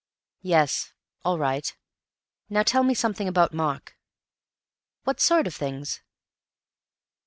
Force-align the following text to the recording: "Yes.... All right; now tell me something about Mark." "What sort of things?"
"Yes.... 0.41 0.93
All 1.23 1.37
right; 1.37 1.77
now 2.49 2.63
tell 2.63 2.81
me 2.83 2.95
something 2.95 3.27
about 3.27 3.53
Mark." 3.53 3.99
"What 5.03 5.19
sort 5.19 5.45
of 5.45 5.53
things?" 5.53 6.01